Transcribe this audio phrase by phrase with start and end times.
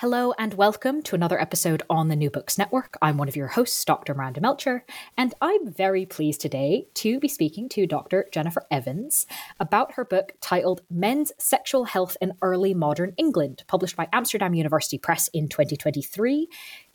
[0.00, 2.98] Hello and welcome to another episode on the New Books Network.
[3.00, 4.12] I'm one of your hosts, Dr.
[4.12, 4.84] Miranda Melcher,
[5.16, 8.28] and I'm very pleased today to be speaking to Dr.
[8.30, 9.24] Jennifer Evans
[9.58, 14.98] about her book titled Men's Sexual Health in Early Modern England, published by Amsterdam University
[14.98, 16.46] Press in 2023,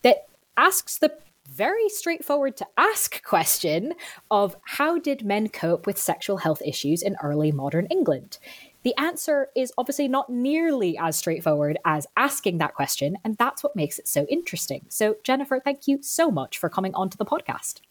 [0.04, 1.12] that asks the
[1.50, 3.96] very straightforward to ask question
[4.30, 8.38] of how did men cope with sexual health issues in early modern England?
[8.84, 13.76] The answer is obviously not nearly as straightforward as asking that question, and that's what
[13.76, 14.86] makes it so interesting.
[14.90, 17.82] So, Jennifer, thank you so much for coming onto the podcast.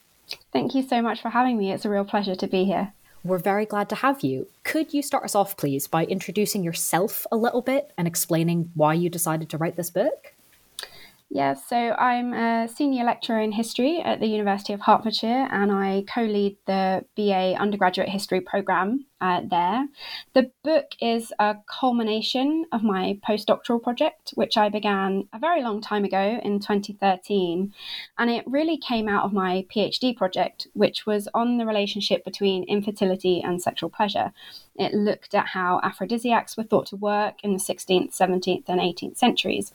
[0.52, 1.72] Thank you so much for having me.
[1.72, 2.92] It's a real pleasure to be here.
[3.22, 4.48] We're very glad to have you.
[4.64, 8.94] Could you start us off, please, by introducing yourself a little bit and explaining why
[8.94, 10.34] you decided to write this book?
[11.32, 16.02] Yeah, so I'm a senior lecturer in history at the University of Hertfordshire and I
[16.12, 19.86] co lead the BA undergraduate history programme uh, there.
[20.34, 25.80] The book is a culmination of my postdoctoral project, which I began a very long
[25.80, 27.72] time ago in 2013.
[28.18, 32.64] And it really came out of my PhD project, which was on the relationship between
[32.64, 34.32] infertility and sexual pleasure.
[34.74, 39.16] It looked at how aphrodisiacs were thought to work in the 16th, 17th, and 18th
[39.16, 39.72] centuries.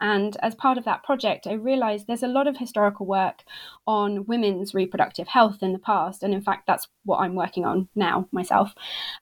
[0.00, 3.44] And as part of that project, I realized there's a lot of historical work
[3.86, 6.22] on women's reproductive health in the past.
[6.22, 8.74] And in fact, that's what I'm working on now myself.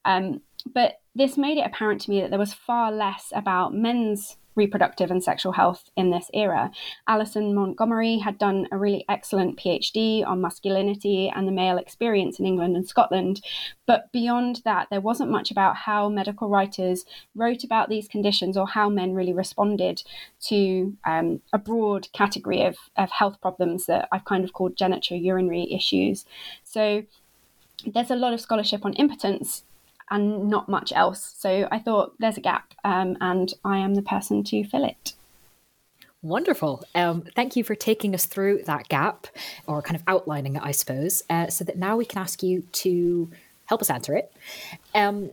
[0.04, 4.36] Um, but this made it apparent to me that there was far less about men's
[4.58, 6.70] reproductive and sexual health in this era.
[7.06, 12.44] Alison Montgomery had done a really excellent PhD on masculinity and the male experience in
[12.44, 13.40] England and Scotland.
[13.86, 18.66] But beyond that, there wasn't much about how medical writers wrote about these conditions or
[18.66, 20.02] how men really responded
[20.46, 25.74] to um, a broad category of, of health problems that I've kind of called genitourinary
[25.74, 26.26] issues.
[26.64, 27.04] So
[27.86, 29.62] there's a lot of scholarship on impotence
[30.10, 31.34] and not much else.
[31.38, 35.14] So I thought there's a gap, um, and I am the person to fill it.
[36.22, 36.84] Wonderful.
[36.94, 39.28] Um, thank you for taking us through that gap,
[39.66, 42.62] or kind of outlining it, I suppose, uh, so that now we can ask you
[42.72, 43.30] to
[43.66, 44.32] help us answer it.
[44.94, 45.30] Um,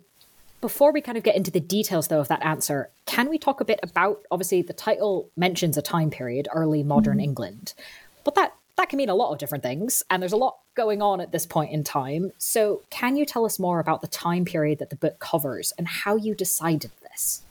[0.61, 3.61] before we kind of get into the details, though, of that answer, can we talk
[3.61, 7.23] a bit about obviously the title mentions a time period, early modern mm.
[7.23, 7.73] England,
[8.23, 11.01] but that that can mean a lot of different things, and there's a lot going
[11.01, 12.31] on at this point in time.
[12.37, 15.87] So, can you tell us more about the time period that the book covers and
[15.87, 17.43] how you decided this?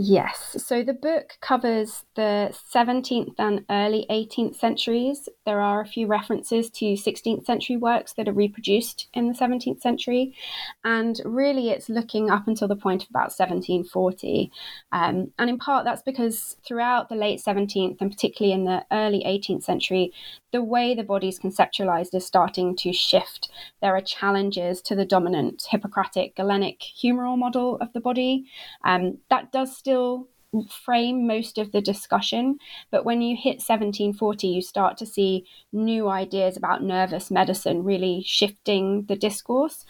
[0.00, 0.54] Yes.
[0.64, 5.28] So the book covers the 17th and early 18th centuries.
[5.44, 9.80] There are a few references to 16th century works that are reproduced in the 17th
[9.80, 10.36] century.
[10.84, 14.52] And really, it's looking up until the point of about 1740.
[14.92, 19.24] Um, and in part, that's because throughout the late 17th and particularly in the early
[19.26, 20.12] 18th century,
[20.52, 23.50] the way the body is conceptualized is starting to shift.
[23.80, 28.46] There are challenges to the dominant Hippocratic Galenic humoral model of the body.
[28.84, 30.28] Um, that does still
[30.70, 32.58] frame most of the discussion.
[32.90, 38.22] But when you hit 1740, you start to see new ideas about nervous medicine really
[38.26, 39.84] shifting the discourse.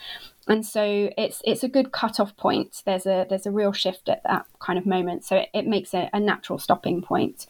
[0.48, 2.82] And so it's it's a good cutoff point.
[2.84, 5.24] There's a there's a real shift at that kind of moment.
[5.24, 7.46] So it, it makes a, a natural stopping point.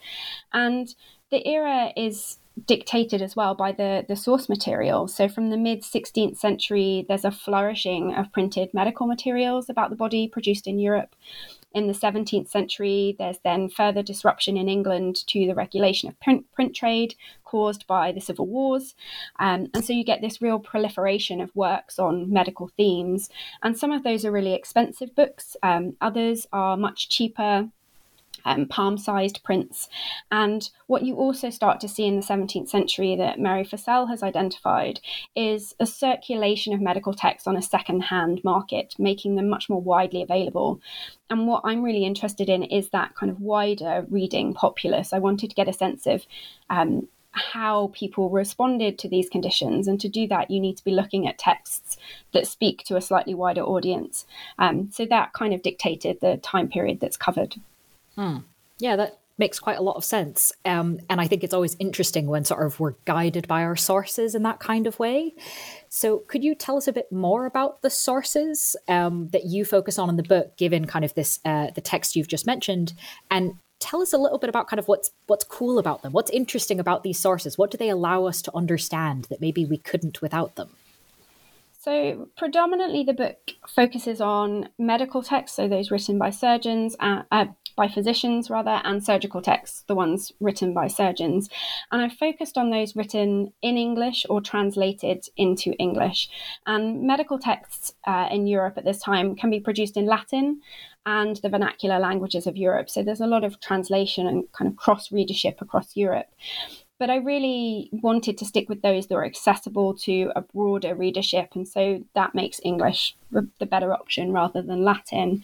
[0.53, 0.93] And
[1.31, 5.07] the era is dictated as well by the, the source material.
[5.07, 9.95] So, from the mid 16th century, there's a flourishing of printed medical materials about the
[9.95, 11.15] body produced in Europe.
[11.71, 16.51] In the 17th century, there's then further disruption in England to the regulation of print,
[16.51, 17.13] print trade
[17.43, 18.95] caused by the civil wars.
[19.39, 23.29] Um, and so you get this real proliferation of works on medical themes.
[23.61, 27.69] And some of those are really expensive books, um, others are much cheaper
[28.45, 29.89] um, palm sized prints.
[30.31, 34.23] And what you also start to see in the 17th century that Mary Fissell has
[34.23, 34.99] identified
[35.35, 39.81] is a circulation of medical texts on a second hand market, making them much more
[39.81, 40.81] widely available.
[41.29, 45.13] And what I'm really interested in is that kind of wider reading populace.
[45.13, 46.25] I wanted to get a sense of
[46.69, 49.87] um, how people responded to these conditions.
[49.87, 51.97] And to do that, you need to be looking at texts
[52.33, 54.25] that speak to a slightly wider audience.
[54.57, 57.55] Um, so that kind of dictated the time period that's covered.
[58.19, 58.39] Hmm.
[58.79, 60.51] Yeah, that makes quite a lot of sense.
[60.65, 64.35] Um, and I think it's always interesting when sort of we're guided by our sources
[64.35, 65.33] in that kind of way.
[65.87, 69.97] So, could you tell us a bit more about the sources um, that you focus
[69.97, 72.91] on in the book, given kind of this uh, the text you've just mentioned,
[73.31, 76.31] and tell us a little bit about kind of what's what's cool about them, what's
[76.31, 80.21] interesting about these sources, what do they allow us to understand that maybe we couldn't
[80.21, 80.71] without them?
[81.81, 87.45] So, predominantly, the book focuses on medical texts, so those written by surgeons, uh, uh,
[87.79, 91.49] by physicians rather, and surgical texts, the ones written by surgeons.
[91.93, 96.29] And I focused on those written in English or translated into English.
[96.67, 100.59] And medical texts uh, in Europe at this time can be produced in Latin
[101.05, 102.89] and the vernacular languages of Europe.
[102.89, 106.27] So there's a lot of translation and kind of cross readership across Europe
[106.99, 111.55] but I really wanted to stick with those that were accessible to a broader readership.
[111.55, 115.43] And so that makes English the better option rather than Latin.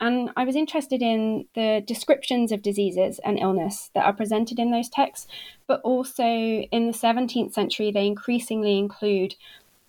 [0.00, 4.70] And I was interested in the descriptions of diseases and illness that are presented in
[4.70, 5.26] those texts,
[5.66, 9.34] but also in the 17th century, they increasingly include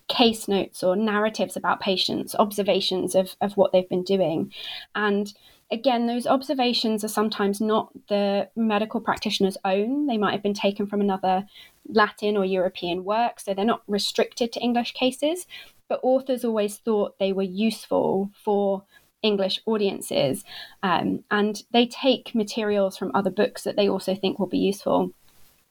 [0.08, 4.52] case notes or narratives about patients, observations of, of what they've been doing.
[4.96, 5.32] And
[5.74, 10.06] again, those observations are sometimes not the medical practitioner's own.
[10.06, 11.46] They might have been taken from another
[11.90, 15.48] Latin or European work, so they're not restricted to English cases.
[15.90, 18.84] But authors always thought they were useful for
[19.24, 20.44] English audiences,
[20.84, 25.12] um, and they take materials from other books that they also think will be useful.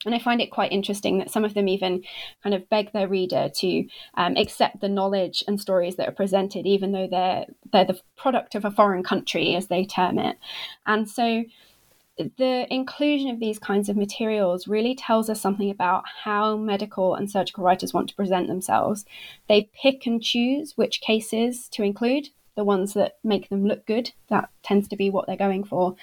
[0.04, 2.02] And I find it quite interesting that some of them even
[2.42, 6.66] kind of beg their reader to um, accept the knowledge and stories that are presented,
[6.66, 10.38] even though they're they're the product of a foreign country, as they term it.
[10.86, 11.44] And so,
[12.18, 17.30] the inclusion of these kinds of materials really tells us something about how medical and
[17.30, 19.04] surgical writers want to present themselves.
[19.48, 24.12] They pick and choose which cases to include, the ones that make them look good.
[24.28, 25.96] That tends to be what they're going for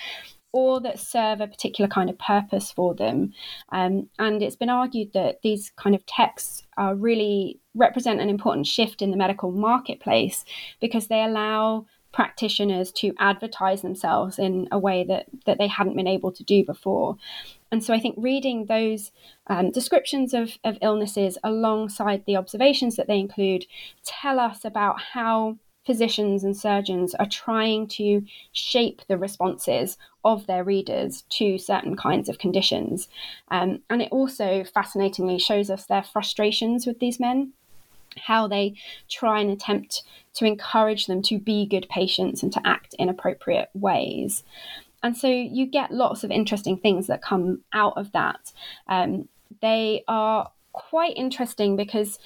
[0.51, 3.33] or that serve a particular kind of purpose for them.
[3.71, 8.65] Um, and it's been argued that these kind of texts are really represent an important
[8.65, 10.45] shift in the medical marketplace
[10.81, 16.07] because they allow practitioners to advertise themselves in a way that, that they hadn't been
[16.07, 17.15] able to do before.
[17.71, 19.11] And so I think reading those
[19.47, 23.65] um, descriptions of, of illnesses alongside the observations that they include
[24.03, 25.57] tell us about how
[25.89, 32.29] physicians and surgeons are trying to shape the responses of their readers to certain kinds
[32.29, 33.07] of conditions.
[33.49, 37.53] Um, and it also fascinatingly shows us their frustrations with these men,
[38.27, 38.75] how they
[39.09, 40.03] try and attempt
[40.35, 44.43] to encourage them to be good patients and to act in appropriate ways.
[45.01, 48.53] And so you get lots of interesting things that come out of that.
[48.87, 49.27] Um,
[49.59, 52.19] they are quite interesting because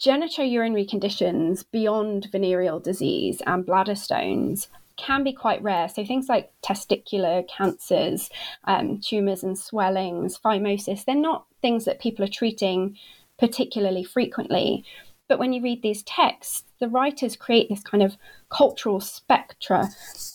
[0.00, 5.88] Genitourinary conditions beyond venereal disease and bladder stones can be quite rare.
[5.88, 8.30] So things like testicular cancers,
[8.64, 12.96] um, tumors and swellings, phimosis, they're not things that people are treating
[13.38, 14.84] particularly frequently.
[15.28, 18.16] But when you read these texts, the writers create this kind of
[18.50, 19.88] cultural spectra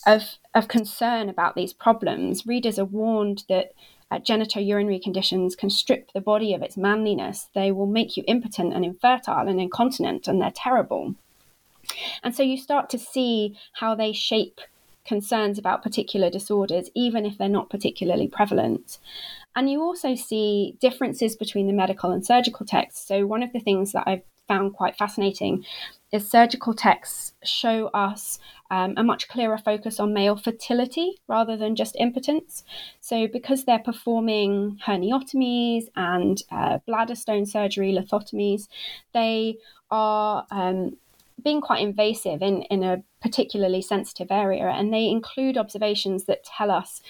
[0.06, 2.46] of, of concern about these problems.
[2.46, 3.74] Readers are warned that
[4.14, 7.50] uh, genitourinary conditions can strip the body of its manliness.
[7.56, 11.16] They will make you impotent and infertile and incontinent, and they're terrible.
[12.22, 14.62] And so you start to see how they shape
[15.04, 19.00] concerns about particular disorders, even if they're not particularly prevalent.
[19.56, 23.08] And you also see differences between the medical and surgical texts.
[23.08, 25.66] So, one of the things that I've found quite fascinating
[26.12, 28.40] is surgical texts show us
[28.74, 32.64] um, a much clearer focus on male fertility rather than just impotence.
[33.02, 38.68] So, because they're performing herniotomies and uh, bladder stone surgery, lithotomies,
[39.14, 39.58] they
[39.92, 40.98] are um,
[41.44, 46.72] being quite invasive in, in a particularly sensitive area, and they include observations that tell
[46.72, 47.02] us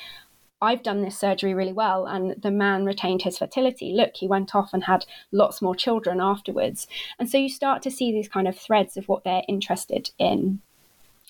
[0.62, 3.93] I've done this surgery really well, and the man retained his fertility.
[3.93, 6.88] Look, he went off and had lots more children afterwards.
[7.20, 10.62] And so you start to see these kind of threads of what they're interested in.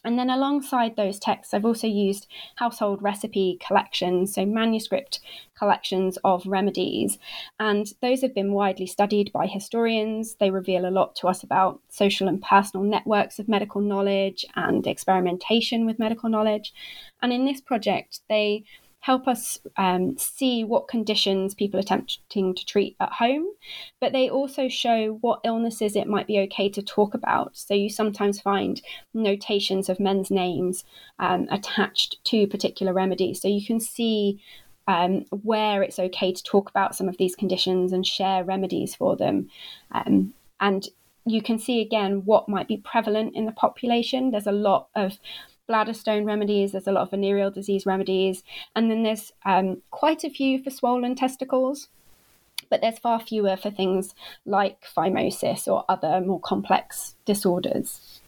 [0.03, 5.19] And then alongside those texts, I've also used household recipe collections, so manuscript
[5.57, 7.17] collections of remedies.
[7.59, 10.35] And those have been widely studied by historians.
[10.35, 14.85] They reveal a lot to us about social and personal networks of medical knowledge and
[14.85, 16.73] experimentation with medical knowledge.
[17.21, 18.65] And in this project, they
[19.03, 23.45] help us um, see what conditions people are attempting to treat at home,
[23.99, 27.51] but they also show what illnesses it might be okay to talk about.
[27.57, 28.81] So you sometimes find
[29.13, 30.85] notations of men's names
[31.19, 33.41] um, attached to particular remedies.
[33.41, 34.41] So you can see
[34.87, 39.17] um, where it's okay to talk about some of these conditions and share remedies for
[39.17, 39.49] them.
[39.91, 40.87] Um, and
[41.25, 44.31] you can see again what might be prevalent in the population.
[44.31, 45.19] There's a lot of
[45.73, 48.43] bladder stone remedies, there's a lot of venereal disease remedies,
[48.75, 51.89] and then there's um, quite a few for swollen testicles.
[52.69, 54.13] But there's far fewer for things
[54.45, 58.21] like phimosis or other more complex disorders.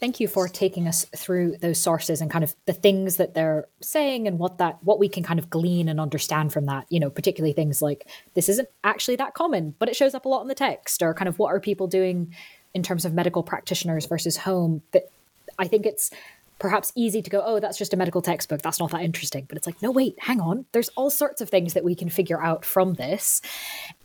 [0.00, 3.68] Thank you for taking us through those sources and kind of the things that they're
[3.80, 6.86] saying and what that what we can kind of glean and understand from that.
[6.88, 10.28] You know, particularly things like this isn't actually that common, but it shows up a
[10.30, 12.34] lot in the text, or kind of what are people doing
[12.74, 15.10] in terms of medical practitioners versus home that
[15.58, 16.10] I think it's
[16.58, 18.62] perhaps easy to go, oh, that's just a medical textbook.
[18.62, 19.46] That's not that interesting.
[19.48, 20.64] But it's like, no, wait, hang on.
[20.72, 23.42] There's all sorts of things that we can figure out from this.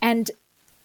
[0.02, 0.30] And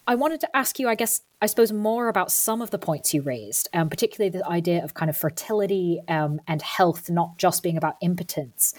[0.06, 3.14] I wanted to ask you, I guess, I suppose, more about some of the points
[3.14, 7.62] you raised, um, particularly the idea of kind of fertility um, and health, not just
[7.62, 8.74] being about impotence.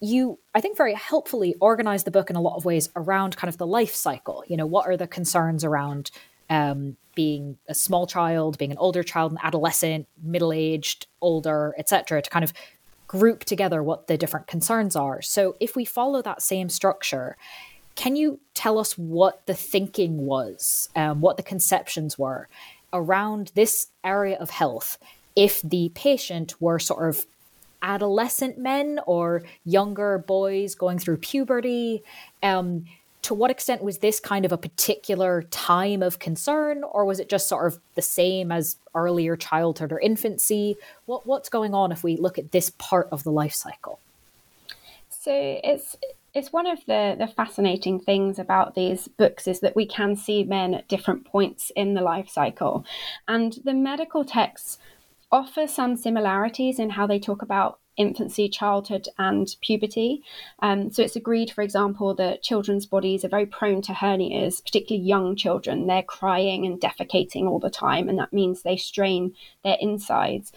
[0.00, 3.48] You, I think, very helpfully organized the book in a lot of ways around kind
[3.48, 4.44] of the life cycle.
[4.46, 6.10] You know, what are the concerns around
[6.50, 12.22] um, being a small child, being an older child, an adolescent, middle aged, older, etc.,
[12.22, 12.52] to kind of
[13.06, 15.20] group together what the different concerns are.
[15.20, 17.36] So if we follow that same structure,
[17.96, 22.48] can you tell us what the thinking was, um, what the conceptions were
[22.92, 24.96] around this area of health
[25.36, 27.26] if the patient were sort of
[27.82, 32.02] adolescent men or younger boys going through puberty?
[32.42, 32.84] Um,
[33.22, 37.28] to what extent was this kind of a particular time of concern, or was it
[37.28, 40.76] just sort of the same as earlier childhood or infancy?
[41.06, 43.98] What, what's going on if we look at this part of the life cycle?
[45.10, 45.96] So it's
[46.32, 50.44] it's one of the the fascinating things about these books is that we can see
[50.44, 52.86] men at different points in the life cycle,
[53.28, 54.78] and the medical texts
[55.32, 60.22] offer some similarities in how they talk about infancy, childhood, and puberty.
[60.60, 65.06] Um, so it's agreed, for example, that children's bodies are very prone to hernias, particularly
[65.06, 65.86] young children.
[65.86, 70.52] They're crying and defecating all the time, and that means they strain their insides.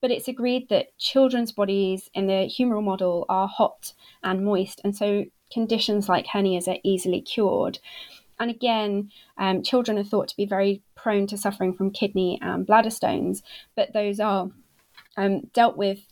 [0.00, 4.94] But it's agreed that children's bodies in the humoral model are hot and moist, and
[4.94, 7.78] so conditions like hernias are easily cured.
[8.38, 12.66] And again, um, children are thought to be very prone to suffering from kidney and
[12.66, 13.42] bladder stones,
[13.74, 14.50] but those are
[15.16, 16.06] um, dealt with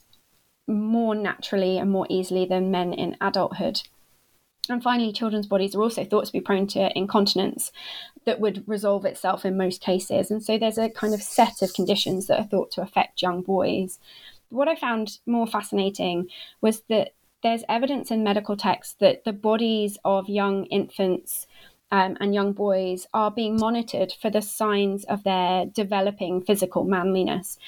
[0.66, 3.82] more naturally and more easily than men in adulthood.
[4.68, 7.73] And finally, children's bodies are also thought to be prone to incontinence
[8.25, 10.30] that would resolve itself in most cases.
[10.30, 13.42] And so there's a kind of set of conditions that are thought to affect young
[13.42, 13.99] boys.
[14.50, 16.28] What I found more fascinating
[16.61, 21.47] was that there's evidence in medical texts that the bodies of young infants
[21.90, 27.59] um, and young boys are being monitored for the signs of their developing physical manliness.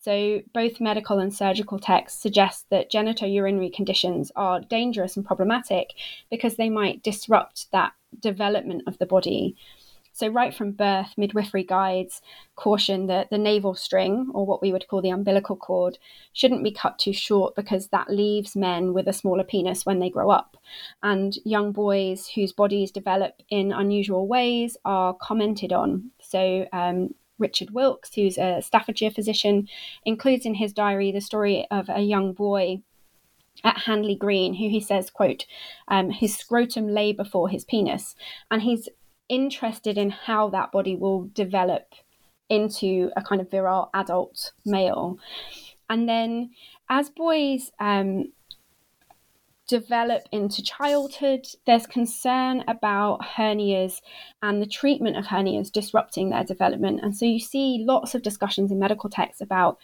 [0.00, 5.90] So, both medical and surgical texts suggest that genitourinary conditions are dangerous and problematic
[6.30, 9.56] because they might disrupt that development of the body.
[10.18, 12.20] So, right from birth, midwifery guides
[12.56, 15.96] caution that the navel string, or what we would call the umbilical cord,
[16.32, 20.10] shouldn't be cut too short because that leaves men with a smaller penis when they
[20.10, 20.56] grow up.
[21.04, 26.10] And young boys whose bodies develop in unusual ways are commented on.
[26.20, 29.68] So, um, Richard Wilkes, who's a Staffordshire physician,
[30.04, 32.82] includes in his diary the story of a young boy
[33.62, 35.46] at Hanley Green, who he says, quote,
[35.88, 38.16] um, his scrotum lay before his penis.
[38.50, 38.88] And he's
[39.28, 41.94] interested in how that body will develop
[42.48, 45.18] into a kind of virile adult male.
[45.90, 46.50] And then
[46.88, 48.32] as boys um,
[49.68, 54.00] develop into childhood, there's concern about hernias
[54.42, 57.00] and the treatment of hernias disrupting their development.
[57.02, 59.78] And so you see lots of discussions in medical texts about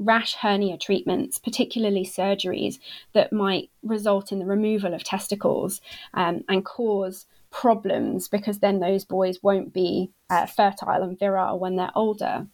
[0.00, 2.78] rash hernia treatments, particularly surgeries
[3.12, 5.80] that might result in the removal of testicles
[6.14, 11.76] um, and cause problems because then those boys won't be uh, fertile and virile when
[11.76, 12.46] they're older.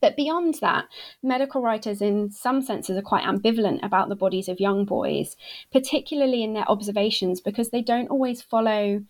[0.00, 0.86] But beyond that,
[1.22, 5.36] medical writers, in some senses, are quite ambivalent about the bodies of young boys,
[5.72, 9.04] particularly in their observations, because they don't always follow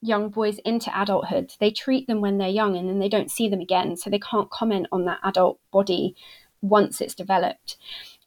[0.00, 1.54] young boys into adulthood.
[1.60, 3.96] They treat them when they're young and then they don't see them again.
[3.96, 6.16] So they can't comment on that adult body
[6.60, 7.76] once it's developed.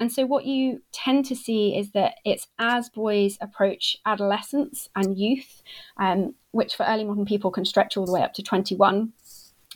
[0.01, 5.15] And so, what you tend to see is that it's as boys approach adolescence and
[5.15, 5.61] youth,
[5.97, 9.13] um, which for early modern people can stretch all the way up to 21.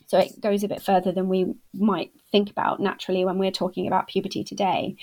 [0.07, 3.85] So, it goes a bit further than we might think about naturally when we're talking
[3.85, 4.95] about puberty today.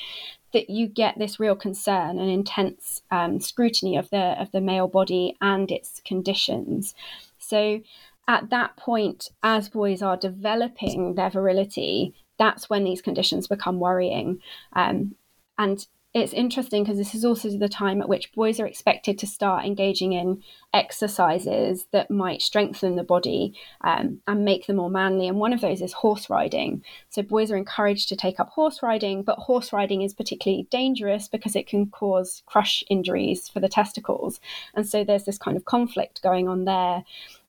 [0.53, 4.89] That you get this real concern and intense um, scrutiny of the of the male
[4.89, 6.97] body and its conditions.
[7.39, 7.81] So,
[8.27, 14.41] at that point, as boys are developing their virility, that's when these conditions become worrying.
[14.75, 15.15] Um,
[15.59, 19.27] and it's interesting because this is also the time at which boys are expected to
[19.27, 20.43] start engaging in
[20.75, 25.27] exercises that might strengthen the body um, and make them more manly.
[25.27, 26.85] And one of those is horse riding.
[27.09, 31.29] So boys are encouraged to take up horse riding, but horse riding is particularly dangerous
[31.29, 34.39] because it can cause crush injuries for the testicles.
[34.75, 37.05] And so there's this kind of conflict going on there.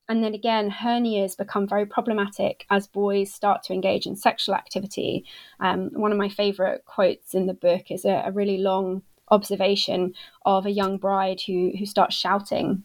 [0.09, 5.25] And then again, hernias become very problematic as boys start to engage in sexual activity.
[5.59, 10.13] Um, one of my favorite quotes in the book is a, a really long observation
[10.45, 12.83] of a young bride who, who starts shouting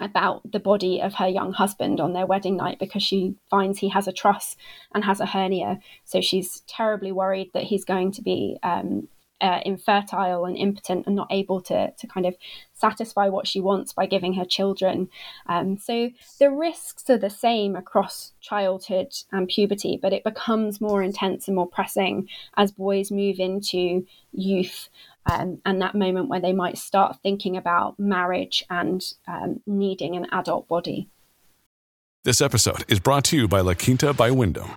[0.00, 3.88] about the body of her young husband on their wedding night because she finds he
[3.90, 4.56] has a truss
[4.94, 5.78] and has a hernia.
[6.04, 9.08] So she's terribly worried that he's going to be um,
[9.40, 12.36] uh, infertile and impotent and not able to, to kind of
[12.74, 15.08] satisfy what she wants by giving her children.
[15.46, 21.02] Um, so the risks are the same across childhood and puberty, but it becomes more
[21.02, 24.88] intense and more pressing as boys move into youth.
[25.30, 30.26] Um, and that moment where they might start thinking about marriage and um, needing an
[30.32, 31.08] adult body.
[32.24, 34.76] This episode is brought to you by La Quinta by Wyndham.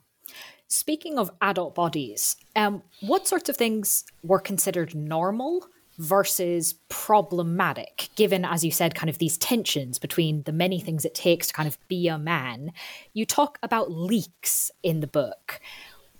[0.71, 8.45] Speaking of adult bodies, um, what sorts of things were considered normal versus problematic, given,
[8.45, 11.67] as you said, kind of these tensions between the many things it takes to kind
[11.67, 12.71] of be a man?
[13.11, 15.59] You talk about leaks in the book.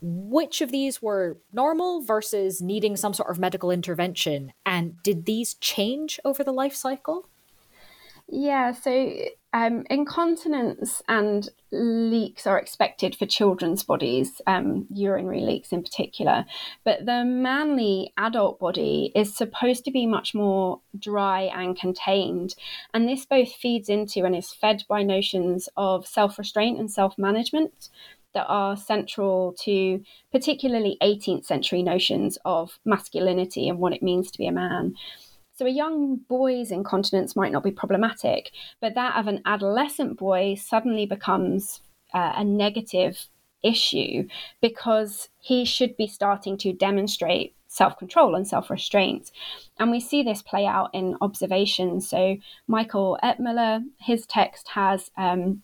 [0.02, 4.52] Which of these were normal versus needing some sort of medical intervention?
[4.66, 7.30] And did these change over the life cycle?
[8.34, 9.14] Yeah, so
[9.52, 16.46] um, incontinence and leaks are expected for children's bodies, um, urinary leaks in particular.
[16.86, 22.56] But the manly adult body is supposed to be much more dry and contained.
[22.94, 27.18] And this both feeds into and is fed by notions of self restraint and self
[27.18, 27.90] management
[28.34, 34.38] that are central to particularly 18th century notions of masculinity and what it means to
[34.38, 34.96] be a man.
[35.62, 40.56] So a young boy's incontinence might not be problematic, but that of an adolescent boy
[40.56, 41.82] suddenly becomes
[42.16, 43.28] uh, a negative
[43.62, 44.28] issue
[44.60, 49.30] because he should be starting to demonstrate self control and self restraint.
[49.78, 52.02] And we see this play out in observation.
[52.02, 55.62] So, Michael Ettmuller, his text has um,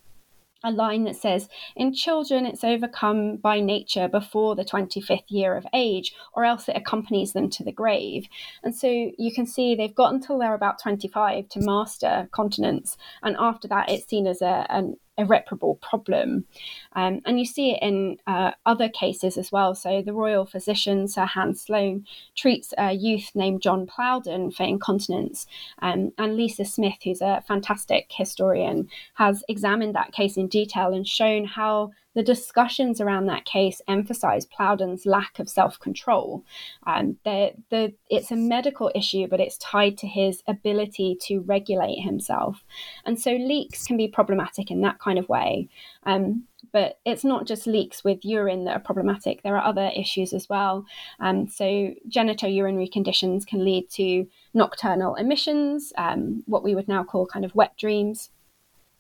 [0.68, 5.66] a line that says, In children, it's overcome by nature before the 25th year of
[5.74, 8.28] age, or else it accompanies them to the grave.
[8.64, 12.98] And so you can see they've got until they're about 25 to master continence.
[13.24, 16.46] And after that, it's seen as a, an irreparable problem.
[16.94, 19.76] Um, and you see it in uh, other cases as well.
[19.76, 25.48] So the royal physician, Sir Hans Sloane, treats a youth named John Plowden for incontinence.
[25.82, 31.08] Um, and Lisa Smith, who's a fantastic historian, has examined that case in detail and
[31.08, 36.44] shown how the discussions around that case emphasize Plowden's lack of self control.
[36.88, 42.00] Um, the, the, it's a medical issue, but it's tied to his ability to regulate
[42.00, 42.64] himself.
[43.06, 45.70] And so leaks can be problematic in that kind of way.
[46.08, 49.44] Um, but it's not just leaks with urine that are problematic.
[49.44, 50.88] There are other issues as well.
[51.20, 54.26] Um, so genitourinary conditions can lead to
[54.56, 58.32] nocturnal emissions, um, what we would now call kind of wet dreams,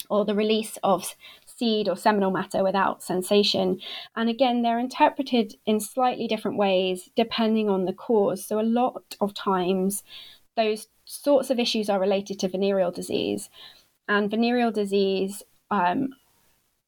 [0.10, 1.15] or the release of
[1.57, 3.79] seed or seminal matter without sensation.
[4.15, 8.45] And again, they're interpreted in slightly different ways depending on the cause.
[8.45, 10.03] So a lot of times,
[10.55, 13.49] those sorts of issues are related to venereal disease.
[14.07, 16.09] And venereal disease um,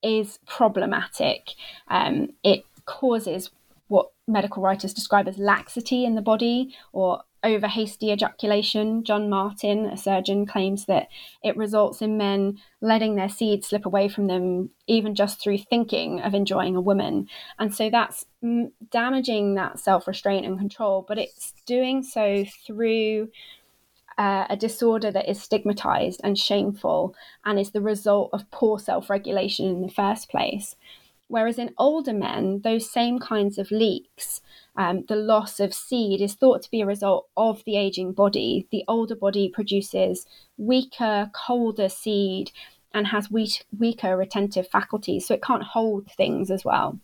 [0.01, 1.51] is problematic.
[1.88, 3.51] Um, it causes
[3.88, 9.04] what medical writers describe as laxity in the body or over hasty ejaculation.
[9.04, 11.08] John Marten, a surgeon, claims that
[11.43, 16.21] it results in men letting their seed slip away from them, even just through thinking
[16.21, 17.28] of enjoying a woman.
[17.58, 18.25] And so that's
[18.91, 23.30] damaging that self restraint and control, but it's doing so through
[24.17, 29.10] uh, a disorder that is stigmatized and shameful and is the result of poor self
[29.10, 30.75] regulation in the first place.
[31.30, 34.41] Whereas in older men, those same kinds of leaks,
[34.80, 38.65] um, the loss of seed is thought to be a result of the aging body.
[38.72, 40.26] The older body produces
[40.58, 42.52] weaker, colder seed
[42.94, 46.98] and has weak, weaker retentive faculties, so it can't hold things as well.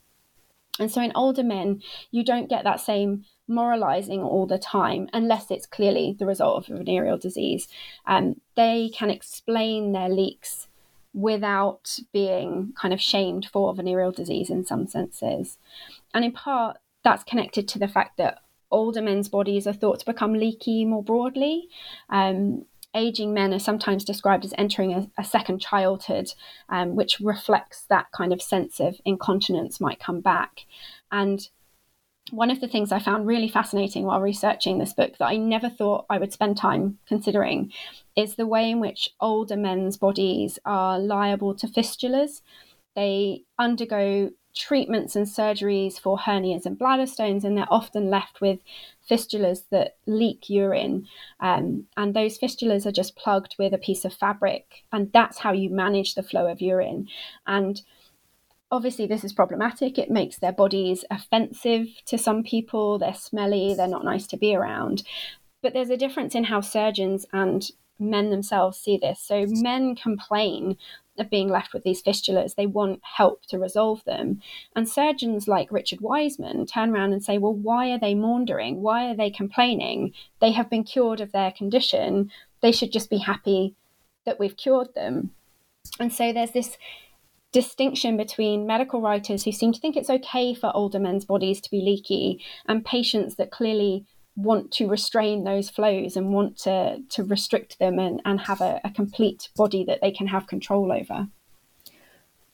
[0.80, 5.52] And so in older men, you don't get that same moralizing all the time unless
[5.52, 7.68] it's clearly the result of a venereal disease.
[8.08, 10.70] Um, they can explain their leaks
[11.14, 15.58] without being kind of shamed for venereal disease in some senses.
[16.14, 18.39] And in part, that's connected to the fact that
[18.72, 21.70] older men's bodies are thought to become leaky more broadly.
[22.10, 26.32] Um, aging men are sometimes described as entering a, a second childhood,
[26.68, 30.65] um, which reflects that kind of sense of incontinence might come back.
[31.12, 31.48] And
[32.32, 35.70] one of the things I found really fascinating while researching this book that I never
[35.70, 37.72] thought I would spend time considering
[38.15, 42.41] is the way in which older men's bodies are liable to fistulas.
[42.96, 48.60] They undergo treatments and surgeries for hernias and bladder stones, and they're often left with
[49.10, 51.08] fistulas that leak urine.
[51.39, 55.52] Um, and those fistulas are just plugged with a piece of fabric, and that's how
[55.52, 57.08] you manage the flow of urine.
[57.46, 57.82] And
[58.72, 59.98] Obviously, this is problematic.
[59.98, 62.98] It makes their bodies offensive to some people.
[62.98, 65.04] They're smelly, they're not nice to be around.
[65.62, 69.22] But there's a difference in how surgeons and men themselves see this.
[69.22, 70.78] So, men complain
[71.17, 72.56] of being left with these fistulas.
[72.56, 74.41] They want help to resolve them.
[74.75, 78.82] And surgeons like Richard Wiseman turn around and say, well, why are they maundering?
[78.82, 80.13] Why are they complaining?
[80.41, 82.32] They have been cured of their condition.
[82.62, 83.75] They should just be happy
[84.25, 85.32] that we've cured them.
[85.99, 86.78] And so there's this
[87.51, 91.71] distinction between medical writers who seem to think it's okay for older men's bodies to
[91.71, 97.24] be leaky and patients that clearly want to restrain those flows and want to, to
[97.24, 101.28] restrict them and, and have a, a complete body that they can have control over.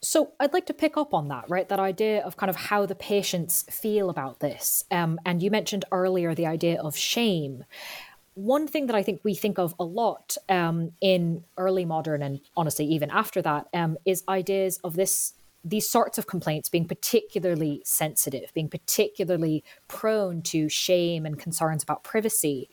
[0.03, 1.69] So I'd like to pick up on that, right?
[1.69, 4.83] That idea of kind of how the patients feel about this.
[4.89, 7.65] Um, and you mentioned earlier the idea of shame
[8.33, 12.39] one thing that I think we think of a lot um, in early modern and
[12.55, 17.81] honestly even after that um, is ideas of this these sorts of complaints being particularly
[17.85, 22.69] sensitive, being particularly prone to shame and concerns about privacy.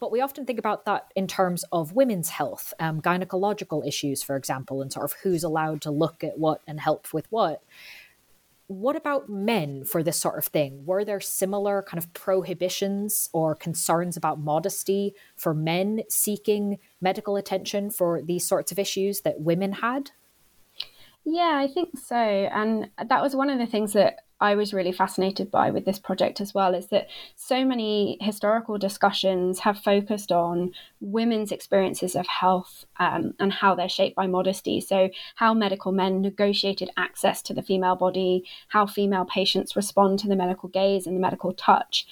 [0.00, 4.36] But we often think about that in terms of women's health, um, gynecological issues, for
[4.36, 7.62] example, and sort of who's allowed to look at what and help with what
[8.68, 10.84] what about men for this sort of thing?
[10.84, 17.90] Were there similar kind of prohibitions or concerns about modesty for men seeking medical attention
[17.90, 20.10] for these sorts of issues that women had?
[21.30, 22.16] Yeah, I think so.
[22.16, 25.98] And that was one of the things that I was really fascinated by with this
[25.98, 32.26] project as well is that so many historical discussions have focused on women's experiences of
[32.26, 34.80] health um, and how they're shaped by modesty.
[34.80, 40.28] So, how medical men negotiated access to the female body, how female patients respond to
[40.28, 42.06] the medical gaze and the medical touch.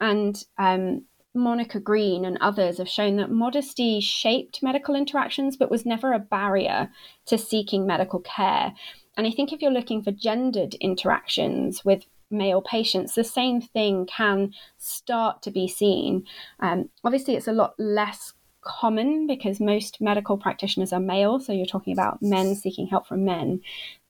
[0.00, 1.02] And um,
[1.34, 6.18] Monica Green and others have shown that modesty shaped medical interactions but was never a
[6.18, 6.90] barrier
[7.26, 8.72] to seeking medical care.
[9.16, 14.06] And I think if you're looking for gendered interactions with male patients, the same thing
[14.06, 16.24] can start to be seen.
[16.60, 18.32] Um, obviously, it's a lot less
[18.64, 23.24] common because most medical practitioners are male, so you're talking about men seeking help from
[23.24, 23.60] men.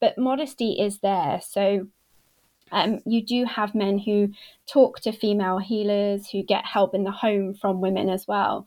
[0.00, 1.40] But modesty is there.
[1.42, 1.88] So
[2.74, 4.32] um, you do have men who
[4.66, 8.66] talk to female healers, who get help in the home from women as well.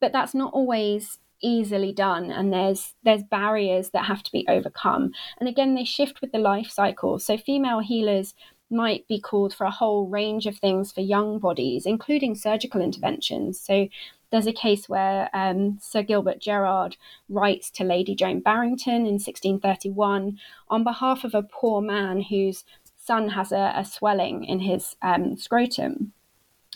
[0.00, 5.12] But that's not always easily done and there's there's barriers that have to be overcome.
[5.38, 7.20] And again they shift with the life cycle.
[7.20, 8.34] So female healers
[8.70, 13.60] might be called for a whole range of things for young bodies including surgical interventions.
[13.60, 13.88] So
[14.30, 16.96] there's a case where um, Sir Gilbert Gerard
[17.28, 22.64] writes to Lady Joan Barrington in 1631 on behalf of a poor man whose
[23.08, 26.12] son has a, a swelling in his um, scrotum.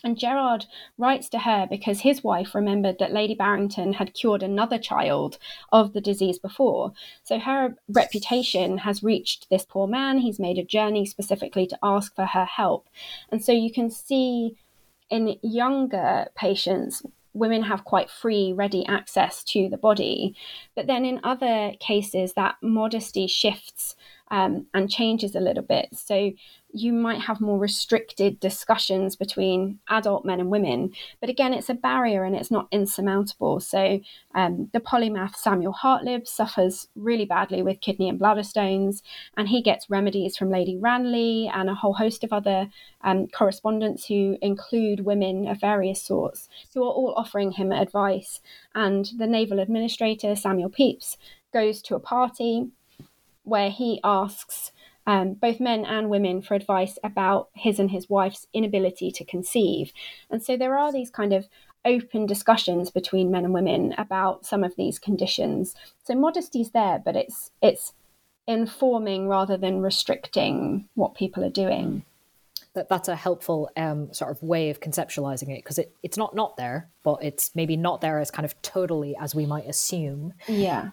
[0.04, 0.64] And Gerard
[0.98, 5.38] writes to her because his wife remembered that Lady Barrington had cured another child
[5.70, 6.92] of the disease before.
[7.22, 10.18] So her reputation has reached this poor man.
[10.18, 12.88] He's made a journey specifically to ask for her help.
[13.30, 14.56] And so you can see
[15.10, 17.02] in younger patients
[17.34, 20.34] women have quite free, ready access to the body.
[20.74, 23.96] But then in other cases, that modesty shifts
[24.32, 25.88] um, and changes a little bit.
[25.92, 26.32] So
[26.72, 30.94] you might have more restricted discussions between adult men and women.
[31.20, 33.60] But again, it's a barrier and it's not insurmountable.
[33.60, 34.00] So
[34.34, 39.02] um, the polymath Samuel Hartlib suffers really badly with kidney and bladder stones,
[39.36, 42.68] and he gets remedies from Lady Ranelagh and a whole host of other
[43.02, 48.40] um, correspondents who include women of various sorts who are all offering him advice.
[48.74, 51.18] And the naval administrator, Samuel Pepys,
[51.52, 52.70] goes to a party
[53.44, 54.72] where he asks
[55.06, 59.92] um, both men and women for advice about his and his wife's inability to conceive.
[60.30, 61.48] And so there are these kind of
[61.84, 65.74] open discussions between men and women about some of these conditions.
[66.04, 67.94] So modesty's there, but it's it's
[68.46, 72.04] informing rather than restricting what people are doing.
[72.74, 76.36] That that's a helpful um, sort of way of conceptualizing it because it, it's not
[76.36, 80.34] not there, but it's maybe not there as kind of totally as we might assume.
[80.46, 80.90] Yeah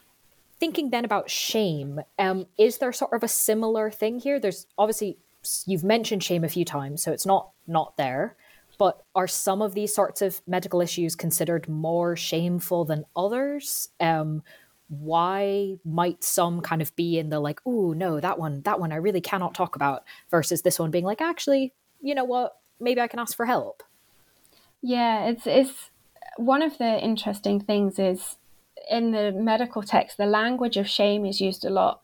[0.60, 4.40] thinking then about shame, um, is there sort of a similar thing here?
[4.40, 5.18] There's obviously
[5.66, 8.36] you've mentioned shame a few times, so it's not not there.
[8.78, 13.90] But are some of these sorts of medical issues considered more shameful than others?
[14.00, 14.42] Um,
[14.88, 18.92] why might some kind of be in the like, oh no, that one, that one
[18.92, 23.02] I really cannot talk about, versus this one being like, actually, you know what, maybe
[23.02, 23.84] I can ask for help.
[24.82, 25.90] Yeah, it's it's
[26.38, 28.38] one of the interesting things is
[28.90, 32.02] in the medical text, the language of shame is used a lot.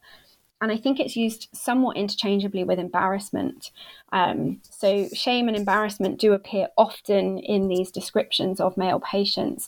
[0.62, 3.72] And I think it's used somewhat interchangeably with embarrassment.
[4.12, 9.68] Um, so, shame and embarrassment do appear often in these descriptions of male patients.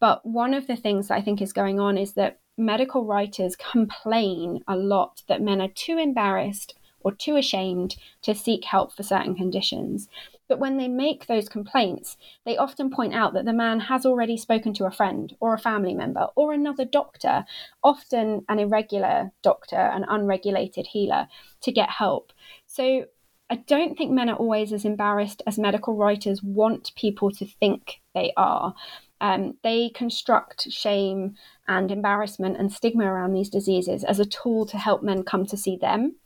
[0.00, 3.56] But one of the things that I think is going on is that medical writers
[3.56, 9.02] complain a lot that men are too embarrassed or too ashamed to seek help for
[9.02, 10.08] certain conditions.
[10.52, 14.36] But when they make those complaints, they often point out that the man has already
[14.36, 17.46] spoken to a friend or a family member or another doctor,
[17.82, 21.26] often an irregular doctor, an unregulated healer,
[21.62, 22.34] to get help.
[22.66, 23.06] So
[23.48, 28.02] I don't think men are always as embarrassed as medical writers want people to think
[28.14, 28.74] they are.
[29.22, 31.36] Um, they construct shame
[31.66, 35.56] and embarrassment and stigma around these diseases as a tool to help men come to
[35.56, 36.16] see them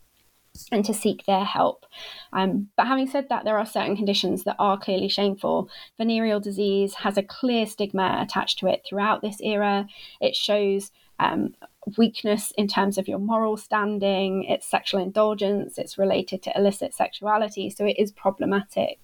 [0.72, 1.86] and to seek their help.
[2.32, 5.68] Um, but having said that, there are certain conditions that are clearly shameful.
[5.98, 9.86] Venereal disease has a clear stigma attached to it throughout this era.
[10.20, 11.54] It shows um,
[11.96, 17.70] weakness in terms of your moral standing, it's sexual indulgence, it's related to illicit sexuality,
[17.70, 18.98] so it is problematic.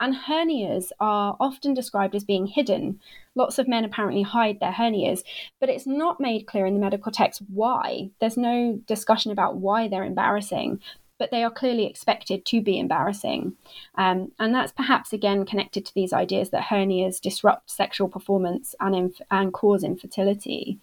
[0.00, 3.00] And hernias are often described as being hidden.
[3.34, 5.22] Lots of men apparently hide their hernias,
[5.60, 8.10] but it's not made clear in the medical text why.
[8.18, 10.80] There's no discussion about why they're embarrassing,
[11.18, 13.52] but they are clearly expected to be embarrassing.
[13.96, 18.96] Um, and that's perhaps again connected to these ideas that hernias disrupt sexual performance and,
[18.96, 20.78] inf- and cause infertility.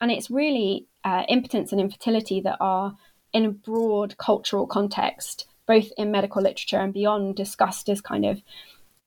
[0.00, 2.96] And it's really uh, impotence and infertility that are,
[3.32, 8.42] in a broad cultural context, both in medical literature and beyond, discussed as kind of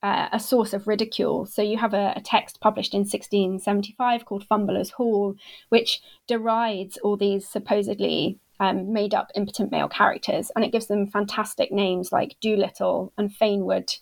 [0.02, 1.46] uh, a source of ridicule.
[1.46, 5.36] So you have a, a, text published in 1675 called Fumbler's Hall,
[5.68, 11.06] which derides all these supposedly um, made up impotent male characters, and it gives them
[11.06, 13.98] fantastic names like Doolittle and Fanewood.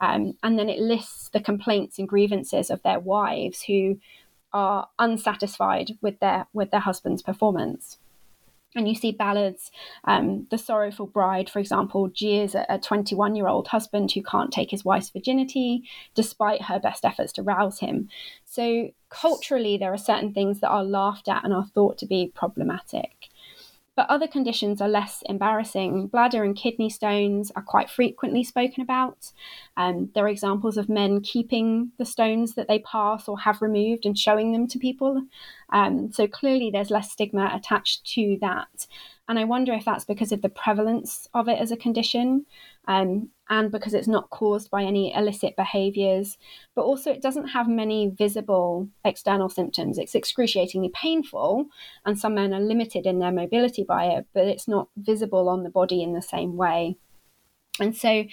[0.00, 3.98] Um, and then it lists the complaints and grievances of their wives who
[4.54, 7.98] are unsatisfied with their with their husband's performance
[8.76, 9.72] and you see ballads.
[10.04, 14.52] Um, the Sorrowful Bride, for example, jeers at a 21 year old husband who can't
[14.52, 15.82] take his wife's virginity
[16.14, 18.08] despite her best efforts to rouse him.
[18.44, 22.30] So, culturally, there are certain things that are laughed at and are thought to be
[22.34, 23.30] problematic.
[23.96, 26.08] But other conditions are less embarrassing.
[26.08, 29.32] Bladder and kidney stones are quite frequently spoken about.
[29.78, 34.04] Um, there are examples of men keeping the stones that they pass or have removed
[34.04, 35.22] and showing them to people.
[35.70, 38.86] Um, so clearly, there's less stigma attached to that.
[39.28, 42.46] And I wonder if that's because of the prevalence of it as a condition
[42.86, 46.36] um, and because it's not caused by any illicit behaviors.
[46.74, 49.98] But also, it doesn't have many visible external symptoms.
[49.98, 51.66] It's excruciatingly painful,
[52.04, 55.62] and some men are limited in their mobility by it, but it's not visible on
[55.62, 56.96] the body in the same way.
[57.78, 58.24] And so,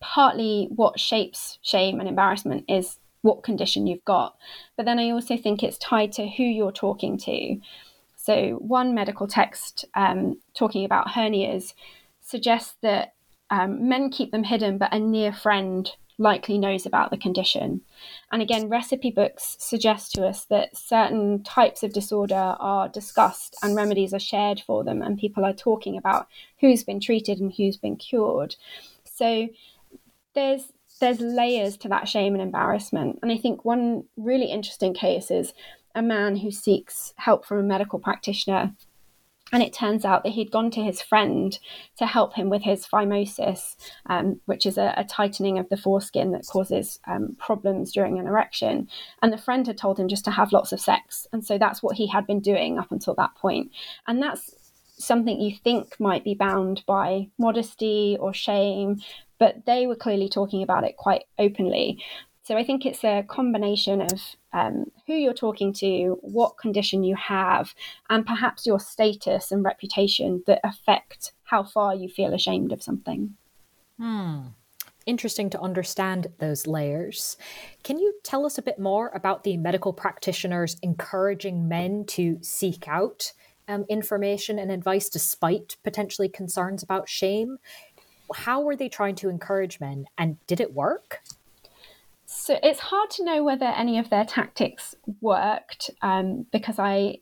[0.00, 4.36] partly what shapes shame and embarrassment is what condition you've got.
[4.76, 7.58] But then I also think it's tied to who you're talking to.
[8.16, 11.74] So, one medical text um, talking about hernias
[12.20, 13.14] suggests that
[13.50, 17.80] um, men keep them hidden, but a near friend likely knows about the condition.
[18.30, 23.74] And again, recipe books suggest to us that certain types of disorder are discussed and
[23.74, 26.28] remedies are shared for them, and people are talking about
[26.60, 28.56] who's been treated and who's been cured.
[29.04, 29.48] So,
[30.34, 33.18] there's there's layers to that shame and embarrassment.
[33.20, 35.52] And I think one really interesting case is
[35.94, 38.72] a man who seeks help from a medical practitioner.
[39.54, 41.56] And it turns out that he'd gone to his friend
[41.98, 46.32] to help him with his phimosis, um, which is a, a, tightening of the foreskin
[46.32, 48.88] that causes um, problems during an erection.
[49.22, 51.28] And the friend had told him just to have lots of sex.
[51.32, 53.70] And so that's what he had been doing up until that point.
[54.08, 54.56] And that's
[54.98, 59.02] something you think might be bound by modesty or shame,
[59.38, 62.02] but they were clearly talking about it quite openly.
[62.42, 64.20] So I think it's a combination of
[64.54, 67.74] um, who you're talking to, what condition you have,
[68.08, 73.34] and perhaps your status and reputation that affect how far you feel ashamed of something.
[73.98, 74.40] Hmm.
[75.06, 77.36] Interesting to understand those layers.
[77.82, 82.88] Can you tell us a bit more about the medical practitioners encouraging men to seek
[82.88, 83.32] out
[83.68, 87.58] um, information and advice despite potentially concerns about shame?
[88.34, 91.20] How were they trying to encourage men, and did it work?
[92.36, 97.18] So it's hard to know whether any of their tactics worked um, because I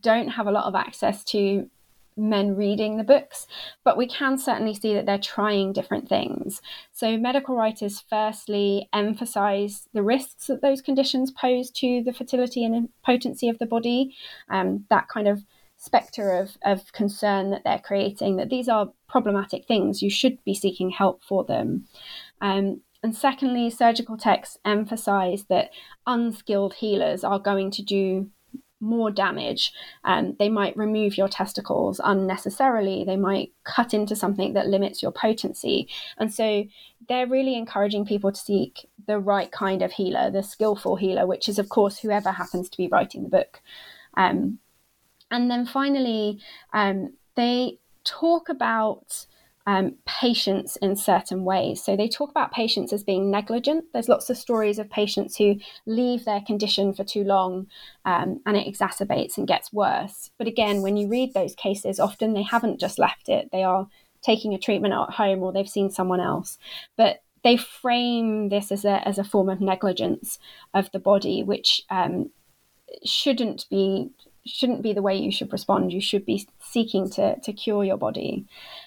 [0.00, 1.70] don't have a lot of access to
[2.16, 3.46] men reading the books,
[3.84, 6.60] but we can certainly see that they're trying different things.
[6.92, 12.88] So, medical writers firstly emphasize the risks that those conditions pose to the fertility and
[13.04, 14.16] potency of the body,
[14.50, 15.44] um, that kind of
[15.76, 20.02] specter of, of concern that they're creating, that these are problematic things.
[20.02, 21.86] You should be seeking help for them.
[22.40, 25.70] Um, and secondly, surgical texts emphasize that
[26.06, 28.30] unskilled healers are going to do
[28.80, 29.72] more damage.
[30.04, 33.04] Um, they might remove your testicles unnecessarily.
[33.04, 35.88] They might cut into something that limits your potency.
[36.18, 36.64] And so
[37.08, 41.48] they're really encouraging people to seek the right kind of healer, the skillful healer, which
[41.48, 43.60] is, of course, whoever happens to be writing the book.
[44.16, 44.58] Um,
[45.30, 46.40] and then finally,
[46.72, 49.26] um, they talk about
[49.66, 51.82] um, patients in certain ways.
[51.82, 53.84] So they talk about patients as being negligent.
[53.92, 57.66] There's lots of stories of patients who leave their condition for too long
[58.04, 60.30] um, and it exacerbates and gets worse.
[60.38, 63.88] But again, when you read those cases, often they haven't just left it, they are
[64.22, 66.58] taking a treatment at home or they've seen someone else.
[66.96, 70.38] But they frame this as a, as a form of negligence
[70.74, 72.30] of the body, which um,
[73.04, 74.10] shouldn't be
[74.46, 75.92] shouldn't be the way you should respond.
[75.92, 78.46] You should be seeking to, to cure your body.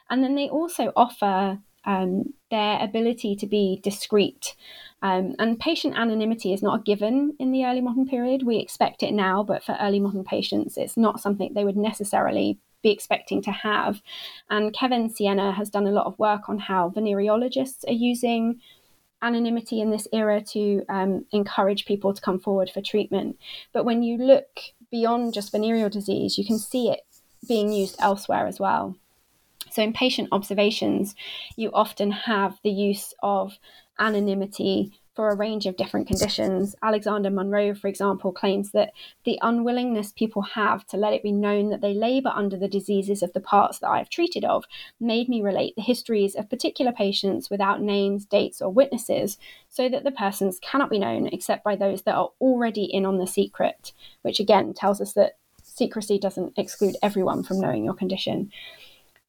[0.09, 4.55] And then they also offer um, their ability to be discreet.
[5.01, 8.43] Um, and patient anonymity is not a given in the early modern period.
[8.43, 12.59] We expect it now, but for early modern patients, it's not something they would necessarily
[12.81, 14.01] be expecting to have.
[14.49, 18.61] And Kevin Siena has done a lot of work on how venereologists are using
[19.21, 23.37] anonymity in this era to um, encourage people to come forward for treatment.
[23.73, 24.47] But when you look
[24.91, 27.01] beyond just venereal disease, you can see it
[27.47, 28.95] being used elsewhere as well.
[29.71, 31.15] So, in patient observations,
[31.55, 33.57] you often have the use of
[33.99, 36.77] anonymity for a range of different conditions.
[36.81, 38.93] Alexander Monro, for example, claims that
[39.25, 43.21] the unwillingness people have to let it be known that they labour under the diseases
[43.21, 44.63] of the parts that I have treated of
[44.97, 50.05] made me relate the histories of particular patients without names, dates, or witnesses, so that
[50.05, 53.91] the persons cannot be known except by those that are already in on the secret,
[54.21, 58.51] which again tells us that secrecy doesn't exclude everyone from knowing your condition.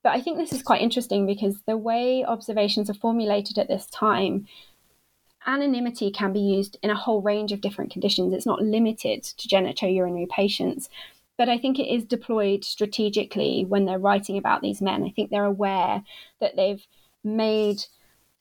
[0.03, 3.87] But I think this is quite interesting because the way observations are formulated at this
[3.87, 4.47] time
[5.47, 8.33] anonymity can be used in a whole range of different conditions.
[8.33, 10.89] It's not limited to genitourinary patients.
[11.39, 15.03] But I think it is deployed strategically when they're writing about these men.
[15.05, 16.03] I think they're aware
[16.41, 16.87] that they've
[17.25, 17.85] made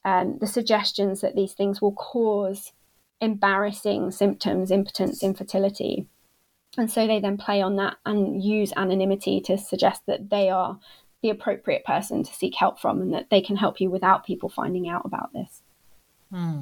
[0.04, 2.74] um, the suggestions that these things will cause
[3.22, 6.08] embarrassing symptoms, impotence, infertility.
[6.78, 10.80] And so they then play on that and use anonymity to suggest that they are
[11.22, 14.50] the appropriate person to seek help from and that they can help you without people
[14.50, 15.62] finding out about this.
[16.32, 16.62] Hmm.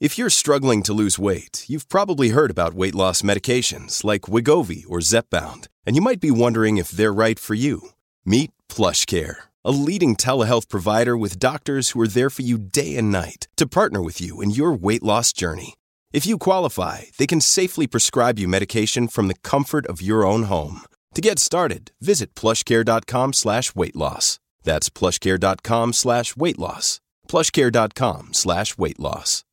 [0.00, 4.84] If you're struggling to lose weight, you've probably heard about weight loss medications like Wegovy
[4.88, 7.90] or Zepbound, and you might be wondering if they're right for you.
[8.24, 13.10] Meet PlushCare, a leading telehealth provider with doctors who are there for you day and
[13.10, 15.74] night to partner with you in your weight loss journey.
[16.12, 20.44] If you qualify, they can safely prescribe you medication from the comfort of your own
[20.44, 20.82] home.
[21.14, 24.38] To get started, visit plushcare.com slash weight loss.
[24.62, 27.00] That's plushcare.com slash weight loss.
[27.28, 29.44] Plushcare.com slash weight loss.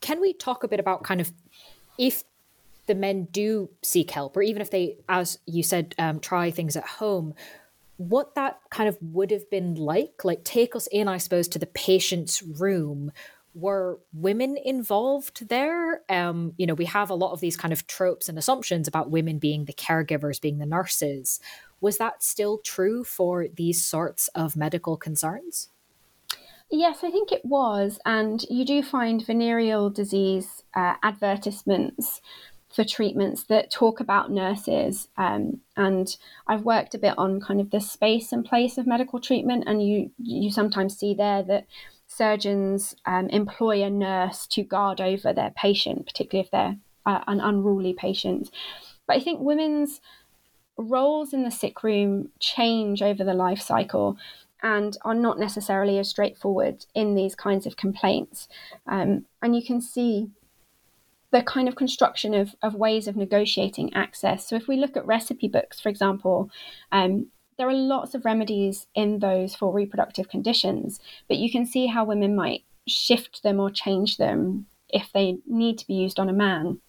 [0.00, 1.32] Can we talk a bit about kind of
[1.98, 2.24] if
[2.86, 6.76] the men do seek help, or even if they, as you said, um, try things
[6.76, 7.34] at home,
[7.96, 10.24] what that kind of would have been like?
[10.24, 13.12] Like, take us in, I suppose, to the patient's room
[13.54, 16.02] were women involved there?
[16.08, 19.10] Um, you know, we have a lot of these kind of tropes and assumptions about
[19.10, 21.40] women being the caregivers, being the nurses.
[21.80, 25.68] Was that still true for these sorts of medical concerns?
[26.70, 28.00] Yes, I think it was.
[28.04, 32.20] And you do find venereal disease uh, advertisements
[32.74, 35.08] for treatments that talk about nurses.
[35.16, 36.16] Um, and
[36.48, 39.86] I've worked a bit on kind of the space and place of medical treatment, and
[39.86, 41.66] you you sometimes see there that
[42.16, 47.40] surgeons um, employ a nurse to guard over their patient, particularly if they're uh, an
[47.40, 48.50] unruly patient.
[49.06, 50.00] But I think women's
[50.76, 54.16] roles in the sick room change over the life cycle
[54.62, 58.48] and are not necessarily as straightforward in these kinds of complaints.
[58.86, 60.30] Um, and you can see
[61.30, 64.48] the kind of construction of, of ways of negotiating access.
[64.48, 66.48] So if we look at recipe books, for example,
[66.92, 67.26] um,
[67.56, 72.04] there are lots of remedies in those for reproductive conditions, but you can see how
[72.04, 76.32] women might shift them or change them if they need to be used on a
[76.32, 76.80] man.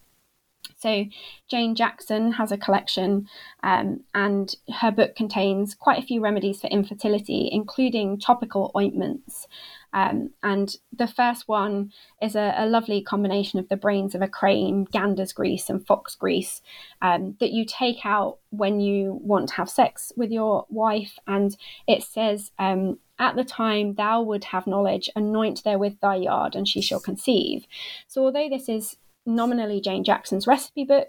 [0.77, 1.05] So,
[1.47, 3.27] Jane Jackson has a collection,
[3.63, 9.47] um, and her book contains quite a few remedies for infertility, including topical ointments.
[9.95, 14.27] Um, and the first one is a, a, lovely combination of the brains of a
[14.27, 16.61] crane, gander's grease, and fox grease
[17.01, 21.17] um, that you take out when you want to have sex with your wife.
[21.27, 21.55] And
[21.87, 26.67] it says, um, At the time thou would have knowledge, anoint therewith thy yard, and
[26.67, 27.65] she shall conceive.
[28.09, 31.07] So, although this is nominally Jane Jackson's recipe book,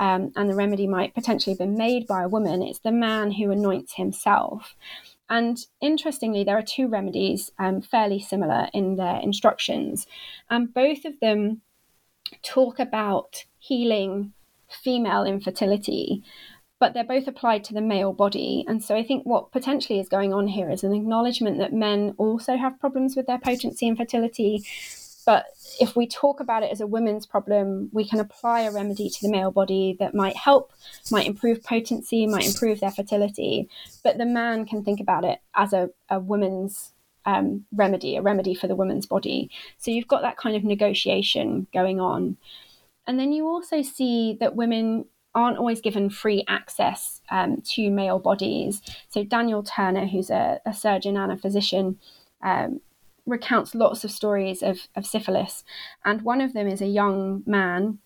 [0.00, 3.30] um, and the remedy might potentially have been made by a woman, it's the man
[3.30, 4.74] who anoints himself.
[5.28, 10.06] And interestingly, there are two remedies um, fairly similar in their instructions,
[10.50, 11.62] and both of them
[12.42, 14.32] talk about healing
[14.68, 16.22] female infertility,
[16.78, 18.64] but they're both applied to the male body.
[18.68, 22.14] And so I think what potentially is going on here is an acknowledgement that men
[22.18, 24.64] also have problems with their potency and fertility,
[25.24, 25.46] but
[25.80, 29.18] if we talk about it as a women's problem, we can apply a remedy to
[29.22, 30.72] the male body that might help,
[31.10, 33.68] might improve potency, might improve their fertility.
[34.02, 36.92] But the man can think about it as a, a woman's
[37.26, 39.50] um, remedy, a remedy for the woman's body.
[39.78, 42.36] So you've got that kind of negotiation going on.
[43.06, 48.18] And then you also see that women aren't always given free access um, to male
[48.18, 48.80] bodies.
[49.08, 51.98] So Daniel Turner, who's a, a surgeon and a physician,
[52.42, 52.80] um,
[53.26, 55.64] recounts lots of stories of, of syphilis.
[56.04, 57.98] And one of them is a young man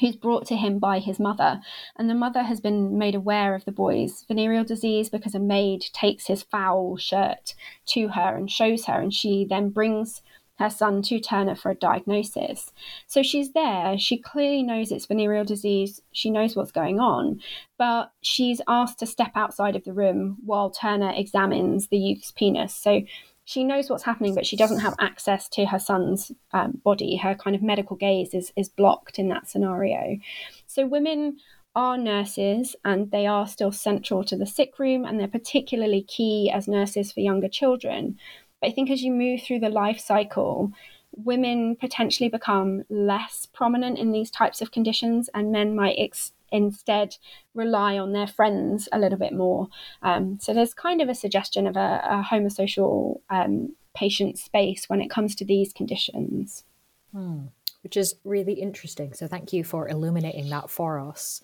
[0.00, 1.60] who's brought to him by his mother.
[1.96, 5.84] And the mother has been made aware of the boy's venereal disease because a maid
[5.92, 7.54] takes his foul shirt
[7.86, 9.00] to her and shows her.
[9.00, 10.22] And she then brings
[10.58, 12.72] her son to Turner for a diagnosis.
[13.06, 13.98] So she's there.
[13.98, 16.00] She clearly knows it's venereal disease.
[16.12, 17.40] She knows what's going on,
[17.78, 22.74] but she's asked to step outside of the room while Turner examines the youth's penis.
[22.74, 23.02] So
[23.44, 27.16] she knows what's happening, but she doesn't have access to her son's um, body.
[27.16, 30.18] Her kind of medical gaze is, is blocked in that scenario.
[30.66, 31.38] So women
[31.74, 36.52] are nurses and they are still central to the sick room and they're particularly key
[36.54, 38.18] as nurses for younger children.
[38.60, 40.72] But I think as you move through the life cycle,
[41.16, 47.16] women potentially become less prominent in these types of conditions and men might ex- instead
[47.54, 49.68] rely on their friends a little bit more.
[50.02, 55.00] Um, so there's kind of a suggestion of a, a homosocial um, patient space when
[55.00, 56.64] it comes to these conditions.
[57.12, 57.46] Hmm.
[57.82, 59.12] Which is really interesting.
[59.12, 61.40] So thank you for illuminating that for us.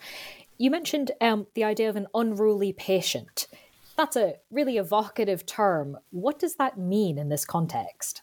[0.57, 3.49] You mentioned um, the idea of an unruly patient.
[3.97, 5.99] That's a really evocative term.
[6.11, 8.23] What does that mean in this context?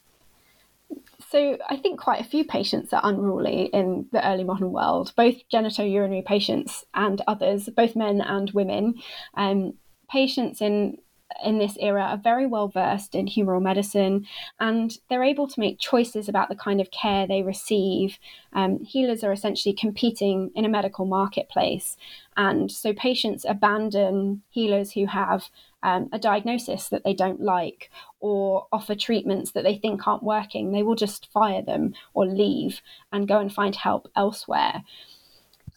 [1.35, 5.35] So I think quite a few patients are unruly in the early modern world, both
[5.51, 8.93] genitourinary patients and others, both men and women.
[9.33, 9.73] Um,
[10.09, 10.99] patients in
[11.43, 14.25] in this era are very well versed in humoral medicine
[14.59, 18.17] and they're able to make choices about the kind of care they receive.
[18.53, 21.97] Um, healers are essentially competing in a medical marketplace.
[22.37, 25.49] And so patients abandon healers who have
[25.83, 27.91] um, a diagnosis that they don't like
[28.25, 30.71] or offer treatments that they think aren't working.
[30.71, 34.81] They will just fire them or leave and go and find help elsewhere.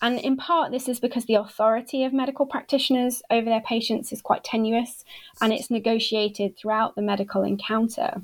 [0.00, 4.22] And in part, this is because the authority of medical practitioners over their patients is
[4.22, 5.04] quite tenuous
[5.42, 8.22] and it's negotiated throughout the medical encounter.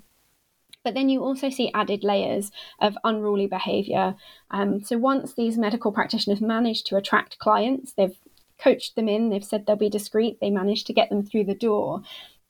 [0.83, 2.51] But then you also see added layers
[2.81, 4.15] of unruly behavior.
[4.51, 8.17] Um, so once these medical practitioners manage to attract clients, they've
[8.59, 11.55] coached them in, they've said they'll be discreet, they manage to get them through the
[11.55, 12.03] door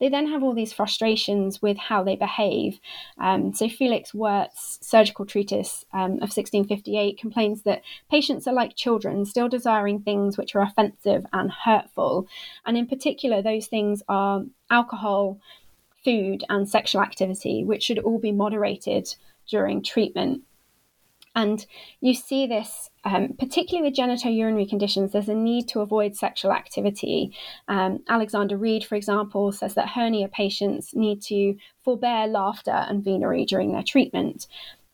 [0.04, 2.78] they then have all these frustrations with how they behave.
[3.16, 7.80] Um, so Felix Wurtz's surgical treatise um, of 1658 complains that
[8.10, 12.28] patients are like children, still desiring things which are offensive and hurtful.
[12.66, 15.38] And in particular, those things are alcohol,
[16.04, 19.08] food, and sexual activity, which should all be moderated
[19.48, 20.42] during treatment.
[21.34, 21.64] And
[22.00, 27.36] you see this um, particularly with genitourinary conditions, there's a need to avoid sexual activity.
[27.68, 33.44] Um, Alexander Read, for example, says that hernia patients need to forbear laughter and venery
[33.44, 34.46] during their treatment.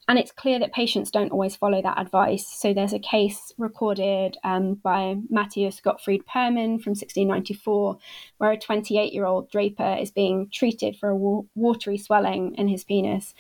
[0.09, 2.45] And it's clear that patients don't always follow that advice.
[2.45, 7.97] So there's a case recorded um, by Matthias Gottfried Purmann from 1694,
[8.39, 12.67] where a 28 year old draper is being treated for a wa- watery swelling in
[12.67, 13.35] his penis.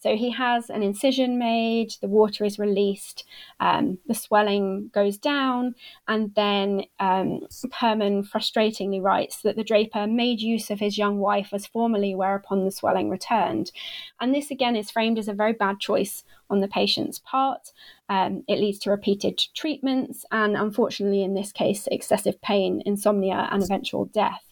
[0.00, 3.24] So he has an incision made, the water is released,
[3.60, 5.74] um, the swelling goes down,
[6.08, 7.40] and then um,
[7.70, 12.64] Purmann frustratingly writes that the draper made use of his young wife as formerly, whereupon
[12.64, 13.72] the swelling returned.
[14.20, 17.70] And this again is framed as a very bad choice on the patient's part.
[18.08, 23.62] Um, it leads to repeated treatments, and unfortunately, in this case, excessive pain, insomnia, and
[23.62, 24.44] eventual death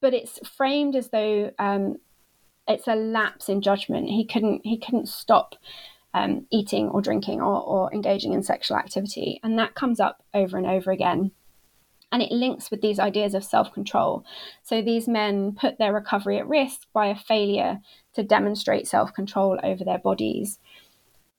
[0.00, 1.96] but it's framed as though um,
[2.68, 4.08] it's a lapse in judgment.
[4.08, 5.54] He couldn't he couldn't stop
[6.14, 10.56] um, eating or drinking or, or engaging in sexual activity, and that comes up over
[10.56, 11.32] and over again.
[12.12, 14.24] And it links with these ideas of self control.
[14.62, 17.80] So these men put their recovery at risk by a failure
[18.14, 20.58] to demonstrate self control over their bodies.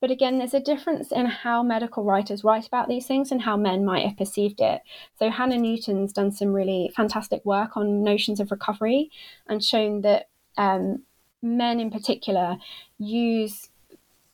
[0.00, 3.56] But again, there's a difference in how medical writers write about these things and how
[3.56, 4.82] men might have perceived it.
[5.18, 9.10] So Hannah Newton's done some really fantastic work on notions of recovery
[9.48, 11.02] and shown that um,
[11.42, 12.56] men in particular
[12.98, 13.68] use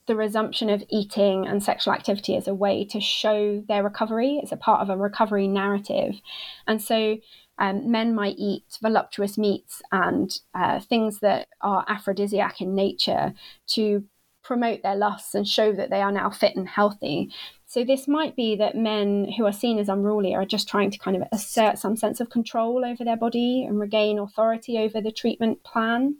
[0.07, 4.51] the resumption of eating and sexual activity as a way to show their recovery as
[4.51, 6.21] a part of a recovery narrative.
[6.67, 7.17] And so
[7.57, 13.33] um, men might eat voluptuous meats and uh, things that are aphrodisiac in nature
[13.67, 14.03] to
[14.43, 17.31] promote their lusts and show that they are now fit and healthy.
[17.65, 20.99] So, this might be that men who are seen as unruly are just trying to
[20.99, 25.11] kind of assert some sense of control over their body and regain authority over the
[25.11, 26.17] treatment plan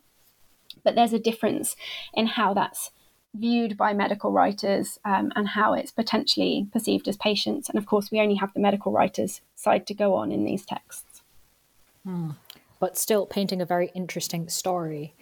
[0.86, 1.76] but there's a difference
[2.14, 2.92] in how that's
[3.34, 7.68] viewed by medical writers um, and how it's potentially perceived as patients.
[7.68, 10.66] And of course, we only have the medical writers' side to go on in these
[10.66, 11.22] texts.
[12.06, 12.32] Hmm.
[12.80, 15.14] But still painting a very interesting story.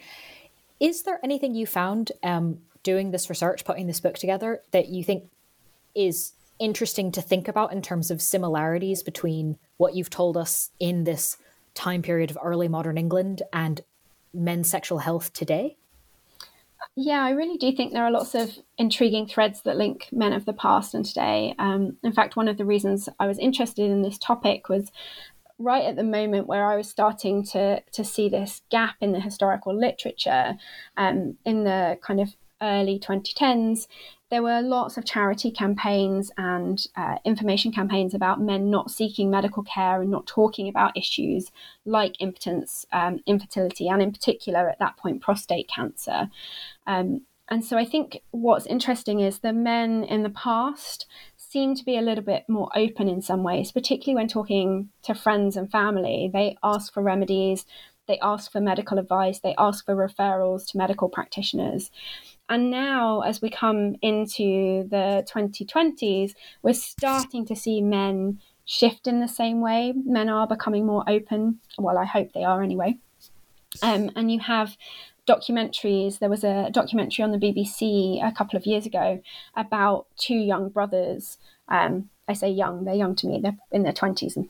[0.80, 5.04] Is there anything you found um, doing this research, putting this book together, that you
[5.04, 5.24] think
[5.96, 11.04] is interesting to think about in terms of similarities between what you've told us in
[11.04, 11.38] this
[11.74, 13.82] time period of early modern England and
[14.34, 15.78] men's sexual health today?
[16.96, 20.46] Yeah, I really do think there are lots of intriguing threads that link men of
[20.46, 21.56] the past and today.
[21.58, 24.92] Um, in fact, one of the reasons I was interested in this topic was
[25.58, 29.20] right at the moment where I was starting to to see this gap in the
[29.20, 30.56] historical literature,
[30.98, 33.88] um, in the kind of early 2010s,
[34.34, 39.62] there were lots of charity campaigns and uh, information campaigns about men not seeking medical
[39.62, 41.52] care and not talking about issues
[41.86, 46.32] like impotence, um, infertility, and in particular at that point, prostate cancer.
[46.88, 51.06] Um, and so I think what's interesting is the men in the past
[51.38, 55.14] seem to be a little bit more open in some ways, particularly when talking to
[55.14, 56.32] friends and family.
[56.34, 57.68] They ask for remedies,
[58.08, 61.92] they ask for medical advice, they ask for referrals to medical practitioners.
[62.54, 69.20] And now, as we come into the 2020s, we're starting to see men shift in
[69.20, 69.92] the same way.
[69.96, 71.62] Men are becoming more open.
[71.80, 73.00] Well, I hope they are anyway.
[73.82, 74.78] Um, and you have
[75.28, 76.20] documentaries.
[76.20, 79.24] There was a documentary on the BBC a couple of years ago
[79.56, 81.40] about two young brothers.
[81.70, 84.50] Um, I say young, they're young to me, they're in their 20s and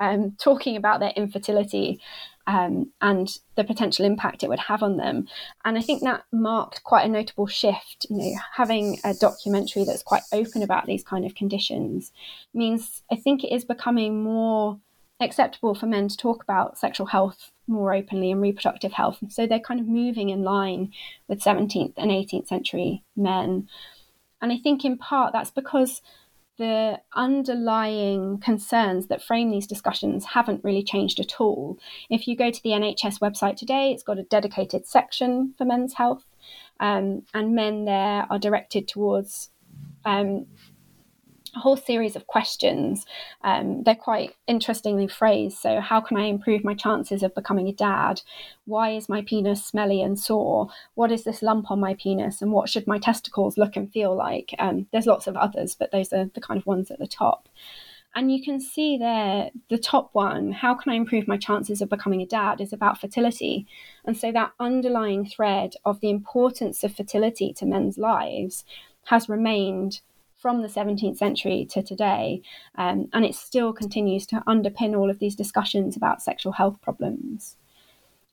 [0.00, 2.00] um, talking about their infertility
[2.46, 5.26] um, and the potential impact it would have on them.
[5.64, 8.06] And I think that marked quite a notable shift.
[8.10, 12.12] You know, having a documentary that's quite open about these kind of conditions
[12.52, 14.78] means I think it is becoming more
[15.20, 19.18] acceptable for men to talk about sexual health more openly and reproductive health.
[19.30, 20.92] So they're kind of moving in line
[21.28, 23.68] with 17th and 18th century men.
[24.42, 26.02] And I think in part that's because
[26.56, 31.78] the underlying concerns that frame these discussions haven't really changed at all.
[32.10, 35.94] If you go to the NHS website today, it's got a dedicated section for men's
[35.94, 36.24] health,
[36.80, 39.50] um, and men there are directed towards
[40.04, 40.46] um,
[41.54, 43.06] a whole series of questions.
[43.42, 45.58] Um, they're quite interestingly phrased.
[45.58, 48.22] So, how can I improve my chances of becoming a dad?
[48.66, 50.68] Why is my penis smelly and sore?
[50.94, 52.42] What is this lump on my penis?
[52.42, 54.54] And what should my testicles look and feel like?
[54.58, 57.48] Um, there's lots of others, but those are the kind of ones at the top.
[58.16, 61.88] And you can see there, the top one, how can I improve my chances of
[61.88, 63.66] becoming a dad, is about fertility.
[64.04, 68.64] And so that underlying thread of the importance of fertility to men's lives
[69.06, 70.00] has remained
[70.44, 72.42] from the 17th century to today.
[72.74, 77.56] Um, and it still continues to underpin all of these discussions about sexual health problems.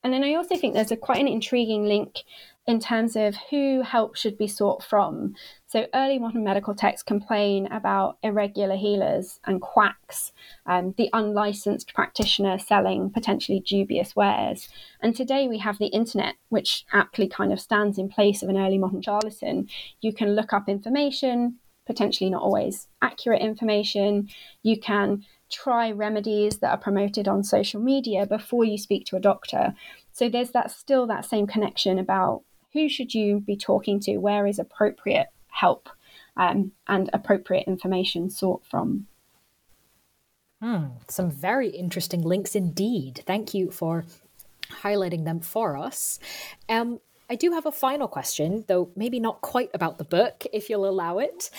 [0.03, 2.23] And then I also think there's a quite an intriguing link
[2.67, 5.35] in terms of who help should be sought from.
[5.67, 10.33] So early modern medical texts complain about irregular healers and quacks,
[10.65, 14.67] um, the unlicensed practitioner selling potentially dubious wares.
[15.01, 18.57] And today we have the internet, which aptly kind of stands in place of an
[18.57, 19.69] early modern charlatan.
[20.01, 24.29] You can look up information, potentially not always accurate information.
[24.63, 29.21] You can try remedies that are promoted on social media before you speak to a
[29.21, 29.73] doctor.
[30.13, 34.47] So there's that still that same connection about who should you be talking to, where
[34.47, 35.89] is appropriate help
[36.37, 39.07] um, and appropriate information sought from.
[40.61, 43.23] Hmm, some very interesting links indeed.
[43.25, 44.05] Thank you for
[44.83, 46.19] highlighting them for us.
[46.69, 46.99] Um,
[47.31, 50.85] I do have a final question, though maybe not quite about the book, if you'll
[50.85, 51.49] allow it.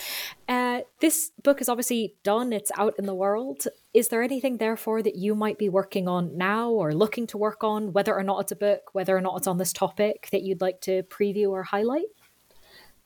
[0.47, 3.67] Uh, this book is obviously done, it's out in the world.
[3.95, 7.65] Is there anything, therefore, that you might be working on now or looking to work
[7.65, 10.43] on, whether or not it's a book, whether or not it's on this topic, that
[10.43, 12.05] you'd like to preview or highlight?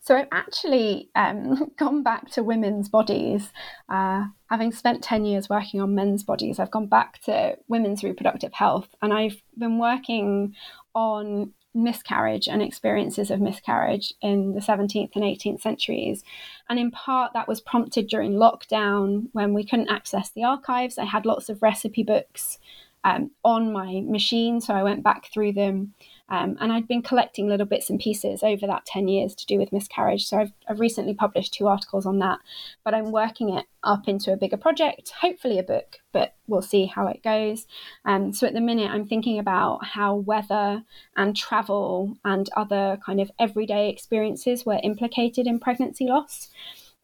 [0.01, 3.49] So I've actually um, gone back to women's bodies.
[3.87, 8.51] Uh, having spent 10 years working on men's bodies, I've gone back to women's reproductive
[8.51, 10.53] health and I've been working
[10.93, 16.23] on miscarriage and experiences of miscarriage in the 17th and 18th centuries.
[16.69, 20.97] And in part, that was prompted during lockdown when we couldn't access the archives.
[20.97, 22.57] I had lots of recipe books
[23.03, 25.93] um, on my machine, so I went back through them
[26.29, 29.57] um, and I'd been collecting little bits and pieces over that 10 years to do
[29.57, 30.27] with miscarriage.
[30.27, 32.39] So I've, I've recently published two articles on that,
[32.83, 36.85] but I'm working it up into a bigger project, hopefully a book, but we'll see
[36.85, 37.65] how it goes.
[38.03, 40.83] Um, so at the minute, I'm thinking about how weather
[41.15, 46.49] and travel and other kind of everyday experiences were implicated in pregnancy loss.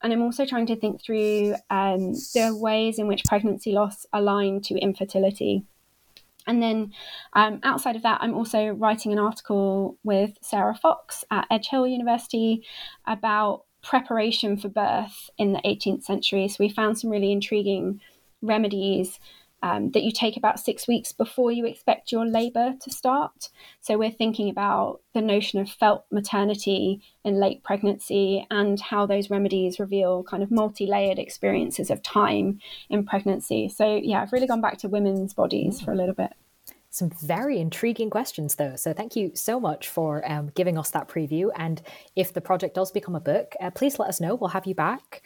[0.01, 4.59] And I'm also trying to think through um, the ways in which pregnancy loss align
[4.63, 5.63] to infertility.
[6.47, 6.93] And then
[7.33, 11.87] um, outside of that, I'm also writing an article with Sarah Fox at Edge Hill
[11.87, 12.65] University
[13.05, 16.47] about preparation for birth in the 18th century.
[16.47, 17.99] So we found some really intriguing
[18.41, 19.19] remedies
[19.63, 23.49] um, that you take about six weeks before you expect your labour to start.
[23.79, 29.29] So we're thinking about the notion of felt maternity in late pregnancy and how those
[29.29, 32.59] remedies reveal kind of multi layered experiences of time
[32.89, 33.69] in pregnancy.
[33.69, 36.33] So, yeah, I've really gone back to women's bodies for a little bit.
[36.89, 38.75] Some very intriguing questions, though.
[38.75, 41.51] So, thank you so much for um, giving us that preview.
[41.55, 41.81] And
[42.17, 44.35] if the project does become a book, uh, please let us know.
[44.35, 45.21] We'll have you back.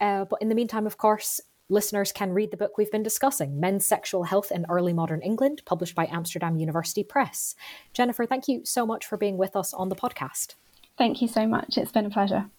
[0.00, 3.58] Uh, but in the meantime, of course, listeners can read the book we've been discussing,
[3.58, 7.54] Men's Sexual Health in Early Modern England, published by Amsterdam University Press.
[7.94, 10.54] Jennifer, thank you so much for being with us on the podcast.
[10.98, 11.78] Thank you so much.
[11.78, 12.50] It's been a pleasure.